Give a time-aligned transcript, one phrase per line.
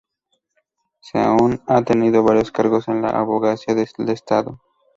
[0.99, 4.59] Seoane ha tenido varios cargos en la Abogacía del Estado.